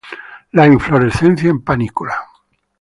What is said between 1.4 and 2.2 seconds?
en panícula.